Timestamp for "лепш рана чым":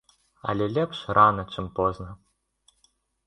0.77-1.65